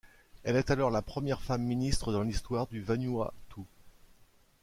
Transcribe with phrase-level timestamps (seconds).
[0.43, 3.61] Elle est alors la première femme ministre dans l'histoire du Vanuatu.